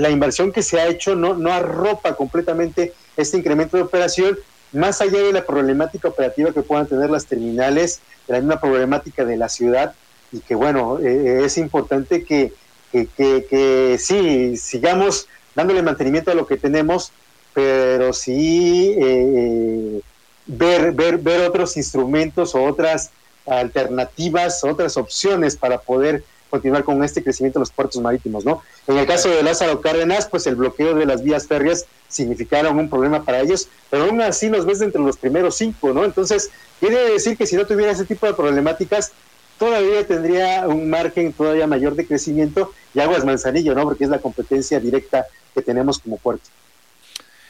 la 0.00 0.10
inversión 0.10 0.52
que 0.52 0.62
se 0.62 0.80
ha 0.80 0.88
hecho 0.88 1.14
no, 1.14 1.34
no 1.34 1.52
arropa 1.52 2.14
completamente 2.14 2.92
este 3.16 3.36
incremento 3.36 3.76
de 3.76 3.82
operación, 3.82 4.38
más 4.72 5.00
allá 5.00 5.20
de 5.20 5.32
la 5.32 5.44
problemática 5.44 6.08
operativa 6.08 6.52
que 6.52 6.62
puedan 6.62 6.86
tener 6.86 7.10
las 7.10 7.26
terminales, 7.26 8.00
la 8.26 8.38
misma 8.38 8.60
problemática 8.60 9.24
de 9.24 9.36
la 9.36 9.48
ciudad, 9.48 9.94
y 10.32 10.40
que 10.40 10.54
bueno, 10.54 10.98
eh, 11.00 11.44
es 11.44 11.58
importante 11.58 12.24
que, 12.24 12.52
que, 12.92 13.96
sí, 13.98 14.56
sigamos 14.56 15.26
dándole 15.54 15.82
mantenimiento 15.82 16.30
a 16.30 16.34
lo 16.34 16.46
que 16.46 16.56
tenemos, 16.56 17.12
pero 17.54 18.12
sí 18.12 18.94
eh, 18.98 20.00
ver, 20.46 20.92
ver, 20.92 21.18
ver 21.18 21.48
otros 21.48 21.76
instrumentos 21.76 22.54
o 22.54 22.62
otras 22.64 23.10
alternativas, 23.48 24.64
otras 24.64 24.96
opciones 24.96 25.56
para 25.56 25.78
poder 25.78 26.24
continuar 26.50 26.84
con 26.84 27.02
este 27.04 27.22
crecimiento 27.22 27.58
de 27.58 27.62
los 27.62 27.70
puertos 27.70 28.00
marítimos, 28.00 28.44
¿no? 28.44 28.62
En 28.86 28.96
el 28.96 29.06
caso 29.06 29.28
de 29.28 29.42
Lázaro 29.42 29.80
Cárdenas, 29.80 30.26
pues 30.26 30.46
el 30.46 30.56
bloqueo 30.56 30.94
de 30.94 31.06
las 31.06 31.22
vías 31.22 31.46
férreas 31.46 31.84
significaron 32.08 32.78
un 32.78 32.88
problema 32.88 33.24
para 33.24 33.40
ellos, 33.40 33.68
pero 33.90 34.04
aún 34.04 34.20
así 34.22 34.48
los 34.48 34.64
ves 34.64 34.80
entre 34.80 35.02
los 35.02 35.16
primeros 35.18 35.56
cinco, 35.56 35.92
¿no? 35.92 36.04
Entonces, 36.04 36.50
quiere 36.80 37.10
decir 37.10 37.36
que 37.36 37.46
si 37.46 37.56
no 37.56 37.66
tuviera 37.66 37.92
ese 37.92 38.06
tipo 38.06 38.26
de 38.26 38.34
problemáticas, 38.34 39.12
todavía 39.58 40.06
tendría 40.06 40.66
un 40.66 40.88
margen 40.88 41.32
todavía 41.32 41.66
mayor 41.66 41.94
de 41.94 42.06
crecimiento 42.06 42.72
y 42.94 43.00
Aguas 43.00 43.24
Manzanillo, 43.24 43.74
¿no? 43.74 43.82
Porque 43.82 44.04
es 44.04 44.10
la 44.10 44.18
competencia 44.18 44.80
directa 44.80 45.26
que 45.54 45.60
tenemos 45.60 45.98
como 45.98 46.16
puerto. 46.16 46.48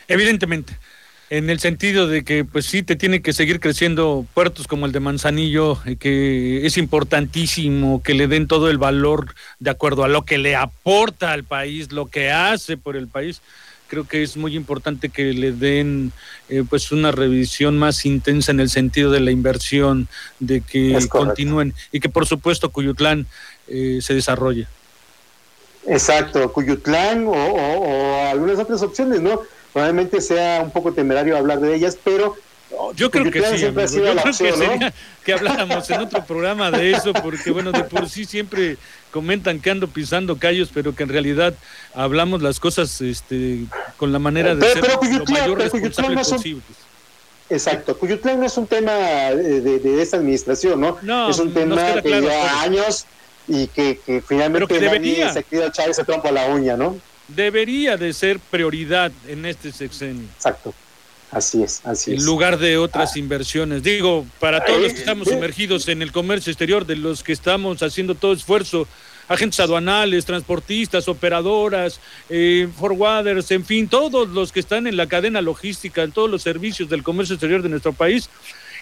Evidentemente 0.09 0.77
en 1.31 1.51
el 1.51 1.61
sentido 1.61 2.07
de 2.07 2.25
que 2.25 2.45
pues 2.45 2.67
sí 2.67 2.83
te 2.83 2.97
tiene 2.97 3.21
que 3.21 3.33
seguir 3.33 3.61
creciendo 3.61 4.25
puertos 4.35 4.67
como 4.67 4.87
el 4.87 4.93
de 4.93 5.01
Manzanillo, 5.01 5.79
eh, 5.85 5.97
que 5.97 6.67
es 6.67 6.79
importantísimo 6.79 8.03
que 8.03 8.15
le 8.15 8.29
den 8.29 8.47
todo 8.47 8.71
el 8.71 8.79
valor 8.79 9.35
de 9.59 9.71
acuerdo 9.71 10.05
a 10.05 10.09
lo 10.09 10.25
que 10.25 10.39
le 10.39 10.57
aporta 10.57 11.33
al 11.33 11.45
país, 11.45 11.93
lo 11.93 12.07
que 12.07 12.31
hace 12.31 12.77
por 12.77 12.97
el 12.97 13.09
país. 13.09 13.43
Creo 13.89 14.07
que 14.07 14.23
es 14.23 14.37
muy 14.37 14.55
importante 14.55 15.09
que 15.09 15.33
le 15.33 15.53
den 15.53 16.13
eh, 16.49 16.63
pues 16.69 16.93
una 16.93 17.11
revisión 17.11 17.79
más 17.79 18.05
intensa 18.05 18.53
en 18.53 18.61
el 18.61 18.69
sentido 18.69 19.11
de 19.11 19.21
la 19.21 19.31
inversión, 19.31 20.09
de 20.41 20.61
que 20.61 20.99
continúen 21.09 21.75
y 21.93 22.01
que 22.01 22.09
por 22.09 22.27
supuesto 22.27 22.71
Cuyutlán 22.71 23.27
eh, 23.67 23.99
se 24.03 24.15
desarrolle. 24.15 24.67
Exacto, 25.87 26.53
Cuyutlán 26.53 27.25
o 27.27 28.29
algunas 28.31 28.59
otras 28.59 28.83
opciones, 28.83 29.23
¿no? 29.23 29.41
Probablemente 29.79 30.21
sea 30.21 30.61
un 30.61 30.73
poco 30.73 30.93
temerario 30.93 31.37
hablar 31.37 31.61
de 31.61 31.73
ellas, 31.73 31.97
pero 32.03 32.37
yo 32.97 33.13
creo 33.13 33.31
que 33.31 33.41
sí, 33.87 34.01
la 34.01 34.23
opción, 34.23 34.81
que, 34.81 34.93
que 35.25 35.33
habláramos 35.33 35.89
en 35.89 36.01
otro 36.01 36.25
programa 36.25 36.73
de 36.73 36.91
eso, 36.91 37.13
porque 37.13 37.53
bueno, 37.53 37.71
de 37.71 37.85
por 37.85 38.09
sí 38.09 38.25
siempre 38.25 38.77
comentan 39.13 39.61
que 39.61 39.71
ando 39.71 39.87
pisando 39.87 40.37
callos, 40.37 40.71
pero 40.75 40.97
que 40.97 41.05
en 41.05 41.11
realidad 41.11 41.55
hablamos 41.95 42.43
las 42.43 42.59
cosas 42.59 43.01
este, 43.01 43.67
con 43.97 44.13
la 44.13 44.19
manera 44.19 44.57
de 44.57 44.69
ser 44.69 44.83
lo 44.85 45.25
mayor 45.33 45.59
responsable 45.59 46.17
posible. 46.17 46.63
Exacto, 47.49 47.97
Cuyutlán 47.97 48.41
no 48.41 48.47
es 48.47 48.59
un 48.59 48.67
tema 48.67 48.93
de, 48.93 49.61
de, 49.61 50.03
esta 50.03 50.17
administración, 50.17 50.81
¿no? 50.81 50.99
no 51.03 51.31
es 51.31 51.39
un 51.39 51.55
tema 51.55 52.03
que 52.03 52.21
lleva 52.21 52.63
años 52.63 53.07
y 53.47 53.69
que, 53.69 54.01
que 54.05 54.23
finalmente 54.27 54.67
que 54.67 54.81
debería. 54.81 55.33
se 55.33 55.45
quiere 55.45 55.67
echar 55.67 55.89
ese 55.89 56.03
trompo 56.03 56.27
a 56.27 56.33
la 56.33 56.49
uña, 56.49 56.77
¿no? 56.77 56.97
Debería 57.29 57.97
de 57.97 58.13
ser 58.13 58.39
prioridad 58.39 59.13
en 59.27 59.47
este 59.47 59.73
sexenio. 59.73 60.25
Exacto. 60.35 60.75
Así 61.31 61.63
es, 61.63 61.83
así 61.85 62.15
es. 62.15 62.21
En 62.21 62.25
lugar 62.25 62.59
de 62.59 62.79
otras 62.79 63.17
inversiones. 63.17 63.83
Digo, 63.83 64.27
para 64.41 64.65
todos 64.65 64.81
los 64.81 64.93
que 64.95 64.99
estamos 65.01 65.29
sumergidos 65.29 65.87
en 65.89 66.01
el 66.01 66.11
comercio 66.11 66.51
exterior, 66.51 66.87
de 66.87 66.97
los 66.97 67.23
que 67.23 67.33
estamos 67.33 67.83
haciendo 67.83 68.15
todo 68.15 68.33
esfuerzo, 68.33 68.89
agentes 69.29 69.61
aduanales, 69.61 70.25
transportistas, 70.25 71.07
operadoras, 71.07 72.01
eh, 72.31 72.67
forwarders, 72.79 73.51
en 73.51 73.65
fin, 73.65 73.89
todos 73.89 74.27
los 74.29 74.53
que 74.53 74.61
están 74.61 74.87
en 74.87 74.97
la 74.97 75.07
cadena 75.07 75.43
logística, 75.43 76.03
en 76.03 76.13
todos 76.13 76.31
los 76.31 76.43
servicios 76.43 76.89
del 76.89 77.03
comercio 77.03 77.35
exterior 77.35 77.61
de 77.61 77.69
nuestro 77.69 77.93
país, 77.93 78.31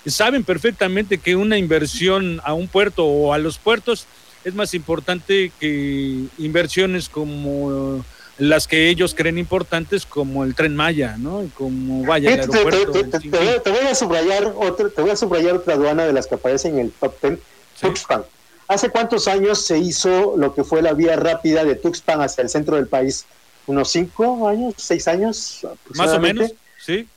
saben 0.06 0.44
perfectamente 0.44 1.18
que 1.18 1.34
una 1.34 1.58
inversión 1.58 2.40
a 2.44 2.54
un 2.54 2.68
puerto 2.68 3.04
o 3.06 3.32
a 3.32 3.38
los 3.38 3.58
puertos 3.58 4.06
es 4.44 4.54
más 4.54 4.72
importante 4.74 5.50
que 5.58 6.26
inversiones 6.38 7.08
como 7.08 8.04
las 8.38 8.69
que 8.69 8.88
ellos 8.88 9.14
creen 9.14 9.38
importantes, 9.38 10.05
como 10.05 10.45
el 10.45 10.55
tren 10.55 10.76
Maya, 10.76 11.16
¿no? 11.19 11.49
Como 11.55 12.05
vaya, 12.05 12.35
el 12.35 12.40
aeropuerto. 12.40 12.93
Te, 12.93 13.71
voy 13.71 13.87
a 13.90 13.95
subrayar 13.95 14.52
otra, 14.57 14.90
te 14.90 15.00
voy 15.00 15.11
a 15.11 15.16
subrayar 15.16 15.55
otra 15.55 15.75
aduana 15.75 16.07
de 16.07 16.12
las 16.12 16.26
que 16.26 16.35
aparece 16.35 16.69
en 16.69 16.78
el 16.78 16.93
top 16.93 17.19
ten, 17.21 17.40
Tuxpan. 17.81 18.25
¿Hace 18.69 18.90
cuántos 18.90 19.28
años 19.28 19.64
se 19.64 19.78
hizo 19.78 20.35
lo 20.37 20.55
que 20.55 20.64
fue 20.64 20.83
la 20.83 20.93
vía 20.93 21.16
rápida 21.16 21.64
de 21.64 21.76
Tuxpan 21.76 22.21
hacia 22.21 22.43
el 22.43 22.50
centro 22.50 22.76
del 22.76 22.88
país? 22.88 23.25
¿Unos 23.66 23.90
cinco 23.90 24.49
años, 24.49 24.75
seis 24.76 25.09
años? 25.09 25.66
Más 25.95 26.11
o 26.11 26.21
menos, 26.21 26.52
sí. 26.85 27.09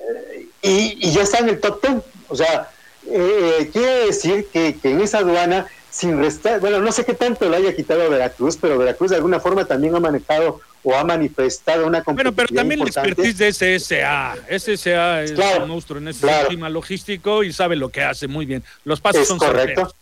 y, 0.62 1.08
y, 1.08 1.12
ya 1.12 1.24
está 1.24 1.40
en 1.40 1.50
el 1.50 1.60
top 1.60 1.82
ten. 1.82 2.04
O 2.28 2.36
sea, 2.36 2.70
eh, 3.08 3.70
quiere 3.74 4.06
decir 4.06 4.48
que, 4.54 4.78
que 4.78 4.92
en 4.92 5.02
esa 5.02 5.20
aduana 5.20 5.68
sin 6.00 6.18
restar, 6.18 6.62
bueno, 6.62 6.80
no 6.80 6.94
sé 6.94 7.04
qué 7.04 7.14
tanto 7.14 7.50
le 7.50 7.58
haya 7.58 7.76
quitado 7.76 8.04
a 8.04 8.08
Veracruz, 8.08 8.56
pero 8.56 8.78
Veracruz 8.78 9.10
de 9.10 9.18
alguna 9.18 9.42
forma 9.42 9.66
también 9.66 9.94
ha 9.96 10.00
manejado 10.00 10.62
o 10.82 10.96
ha 10.96 11.04
manifestado 11.04 11.86
una 11.86 12.02
Bueno, 12.04 12.32
pero 12.32 12.48
también 12.56 12.80
la 12.80 12.86
expertise 12.86 13.38
de 13.38 13.52
SSA. 13.52 14.38
SSA 14.48 15.24
es 15.24 15.32
un 15.32 15.68
monstruo 15.68 16.00
en 16.00 16.08
ese 16.08 16.26
sistema 16.26 16.70
logístico 16.70 17.44
y 17.44 17.52
sabe 17.52 17.76
lo 17.76 17.90
que 17.90 18.02
hace 18.02 18.30
muy 18.30 18.46
bien. 18.46 18.64
Los 18.86 19.02
pasos 19.02 19.28
son 19.28 19.40
correctos. 19.40 19.94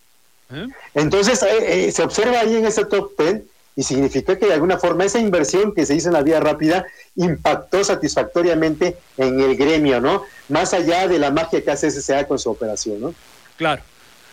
¿Eh? 0.53 0.67
Entonces, 0.93 1.41
eh, 1.41 1.87
eh, 1.87 1.91
se 1.91 2.03
observa 2.03 2.41
ahí 2.41 2.57
en 2.57 2.67
ese 2.67 2.85
top 2.85 3.13
10 3.17 3.41
y 3.75 3.81
significa 3.81 4.37
que 4.37 4.45
de 4.45 4.53
alguna 4.53 4.77
forma 4.77 5.03
esa 5.03 5.17
inversión 5.17 5.73
que 5.73 5.87
se 5.87 5.95
hizo 5.95 6.09
en 6.09 6.13
la 6.13 6.21
vía 6.21 6.39
rápida 6.39 6.85
impactó 7.15 7.83
satisfactoriamente 7.83 8.97
en 9.17 9.39
el 9.39 9.57
gremio, 9.57 9.99
¿no? 9.99 10.21
Más 10.47 10.75
allá 10.75 11.07
de 11.07 11.17
la 11.17 11.31
magia 11.31 11.63
que 11.63 11.71
hace 11.71 11.89
SSA 11.89 12.27
con 12.27 12.37
su 12.37 12.51
operación, 12.51 13.01
¿no? 13.01 13.15
Claro. 13.57 13.81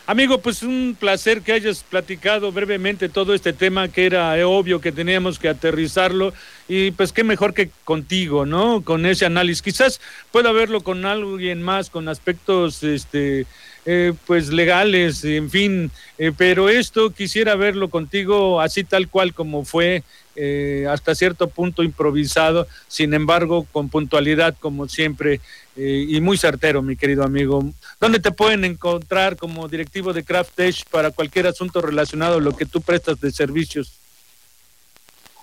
Amigo, 0.07 0.37
pues 0.37 0.63
un 0.63 0.95
placer 1.01 1.41
que 1.41 1.53
hayas 1.53 1.83
platicado 1.83 2.53
brevemente 2.53 3.09
todo 3.09 3.33
este 3.33 3.55
tema 3.55 3.89
que 3.89 4.05
era 4.05 4.35
obvio 4.47 4.79
que 4.79 4.93
teníamos 4.93 5.39
que 5.39 5.49
aterrizarlo 5.49 6.35
y 6.69 6.91
pues 6.93 7.13
qué 7.13 7.25
mejor 7.25 7.55
que 7.55 7.71
contigo, 7.85 8.47
¿no? 8.47 8.83
Con 8.83 9.07
ese 9.07 9.27
análisis. 9.27 9.63
Quizás 9.63 10.01
pueda 10.33 10.53
verlo 10.53 10.83
con 10.83 11.05
alguien 11.05 11.63
más, 11.63 11.91
con 11.91 12.09
aspectos, 12.09 12.83
este, 12.83 13.47
eh, 13.87 14.15
pues 14.27 14.49
legales, 14.49 15.25
en 15.25 15.51
fin, 15.51 15.91
eh, 16.17 16.33
pero 16.35 16.71
esto 16.71 17.11
quisiera 17.11 17.55
verlo 17.55 17.91
contigo 17.91 18.63
así 18.63 18.83
tal 18.83 19.09
cual 19.09 19.35
como 19.35 19.67
fue 19.67 20.03
eh, 20.37 20.87
hasta 20.89 21.15
cierto 21.15 21.49
punto 21.49 21.83
improvisado, 21.83 22.67
sin 22.89 23.13
embargo, 23.13 23.67
con 23.73 23.91
puntualidad 23.91 24.57
como 24.59 24.89
siempre 24.89 25.41
y 25.77 26.21
muy 26.21 26.39
certero, 26.39 26.83
mi 26.83 26.95
querido 26.97 27.25
amigo. 27.25 27.69
¿Dónde 28.01 28.21
te 28.21 28.31
pueden 28.31 28.65
encontrar 28.65 29.37
como 29.37 29.67
directivo 29.67 30.13
de 30.13 30.23
Craft 30.23 30.61
para 30.89 31.11
cualquier 31.11 31.49
asunto 31.49 31.81
relacionado 31.81 32.37
a 32.37 32.41
lo 32.41 32.57
que 32.57 32.65
tú 32.65 32.81
prestas 32.81 33.21
de 33.21 33.33
servicios? 33.33 34.04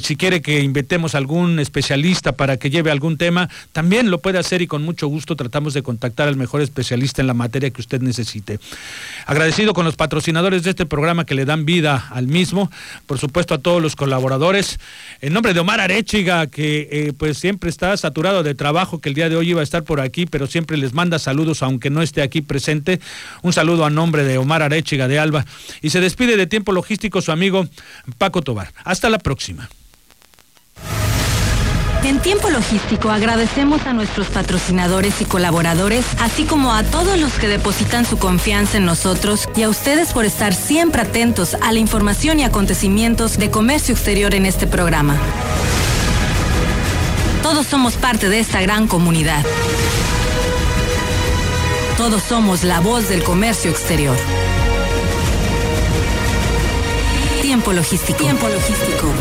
si 0.00 0.14
quiere 0.14 0.42
que 0.42 0.60
invitemos 0.60 1.16
algún 1.16 1.58
especialista 1.58 2.30
para 2.36 2.56
que 2.56 2.70
lleve 2.70 2.92
algún 2.92 3.16
tema, 3.16 3.48
también 3.72 4.12
lo 4.12 4.20
puede 4.20 4.38
hacer 4.38 4.62
y 4.62 4.68
con 4.68 4.84
mucho 4.84 5.08
gusto 5.08 5.34
tratamos 5.34 5.74
de 5.74 5.82
contactar 5.82 6.28
al 6.28 6.36
mejor 6.36 6.60
especialista 7.00 7.20
en 7.22 7.26
la 7.26 7.34
materia 7.34 7.70
que 7.70 7.80
usted 7.80 8.00
necesite. 8.00 8.58
Agradecido 9.26 9.72
con 9.74 9.84
los 9.84 9.96
patrocinadores 9.96 10.62
de 10.62 10.70
este 10.70 10.86
programa 10.86 11.24
que 11.24 11.34
le 11.34 11.44
dan 11.44 11.64
vida 11.64 12.08
al 12.10 12.26
mismo, 12.26 12.70
por 13.06 13.18
supuesto 13.18 13.54
a 13.54 13.58
todos 13.58 13.82
los 13.82 13.96
colaboradores. 13.96 14.78
En 15.20 15.32
nombre 15.32 15.54
de 15.54 15.60
Omar 15.60 15.80
Arechiga, 15.80 16.46
que 16.46 16.88
eh, 16.90 17.12
pues 17.16 17.38
siempre 17.38 17.70
está 17.70 17.96
saturado 17.96 18.42
de 18.42 18.54
trabajo, 18.54 19.00
que 19.00 19.08
el 19.08 19.14
día 19.14 19.28
de 19.28 19.36
hoy 19.36 19.50
iba 19.50 19.60
a 19.60 19.64
estar 19.64 19.82
por 19.84 20.00
aquí, 20.00 20.26
pero 20.26 20.46
siempre 20.46 20.76
les 20.76 20.92
manda 20.92 21.18
saludos 21.18 21.62
aunque 21.62 21.90
no 21.90 22.02
esté 22.02 22.22
aquí 22.22 22.42
presente. 22.42 23.00
Un 23.42 23.52
saludo 23.52 23.84
a 23.84 23.90
nombre 23.90 24.24
de 24.24 24.38
Omar 24.38 24.62
Arechiga 24.62 25.08
de 25.08 25.18
Alba. 25.18 25.44
Y 25.82 25.90
se 25.90 26.00
despide 26.00 26.36
de 26.36 26.46
tiempo 26.46 26.72
logístico 26.72 27.20
su 27.20 27.32
amigo 27.32 27.66
Paco 28.18 28.42
Tobar. 28.42 28.72
Hasta 28.84 29.08
la 29.10 29.18
próxima. 29.18 29.68
En 32.02 32.18
tiempo 32.18 32.48
logístico 32.48 33.10
agradecemos 33.10 33.86
a 33.86 33.92
nuestros 33.92 34.28
patrocinadores 34.28 35.20
y 35.20 35.26
colaboradores, 35.26 36.04
así 36.18 36.44
como 36.44 36.72
a 36.72 36.82
todos 36.82 37.18
los 37.18 37.34
que 37.34 37.46
depositan 37.46 38.06
su 38.06 38.18
confianza 38.18 38.78
en 38.78 38.86
nosotros 38.86 39.48
y 39.54 39.62
a 39.62 39.68
ustedes 39.68 40.12
por 40.12 40.24
estar 40.24 40.54
siempre 40.54 41.02
atentos 41.02 41.54
a 41.60 41.72
la 41.72 41.78
información 41.78 42.40
y 42.40 42.44
acontecimientos 42.44 43.36
de 43.36 43.50
comercio 43.50 43.94
exterior 43.94 44.34
en 44.34 44.46
este 44.46 44.66
programa. 44.66 45.16
Todos 47.42 47.66
somos 47.66 47.94
parte 47.94 48.28
de 48.28 48.40
esta 48.40 48.62
gran 48.62 48.86
comunidad. 48.86 49.44
Todos 51.98 52.22
somos 52.22 52.64
la 52.64 52.80
voz 52.80 53.10
del 53.10 53.22
comercio 53.22 53.70
exterior. 53.70 54.16
Tiempo 57.42 57.72
logístico. 57.72 58.18
Tiempo 58.18 58.48
logístico. 58.48 59.12